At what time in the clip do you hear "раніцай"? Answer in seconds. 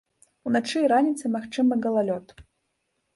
0.93-1.29